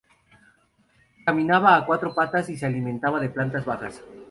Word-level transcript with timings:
Caminaba 1.27 1.75
a 1.75 1.85
cuatro 1.85 2.11
patas 2.15 2.49
y 2.49 2.57
se 2.57 2.65
alimentaba 2.65 3.19
de 3.19 3.29
plantas 3.29 3.65
bajas. 3.65 4.01